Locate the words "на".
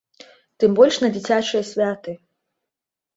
1.03-1.09